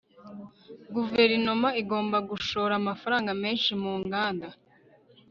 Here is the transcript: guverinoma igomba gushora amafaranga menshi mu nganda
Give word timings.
guverinoma 0.93 1.69
igomba 1.81 2.17
gushora 2.29 2.73
amafaranga 2.81 3.31
menshi 3.43 3.71
mu 3.81 3.93
nganda 4.01 4.47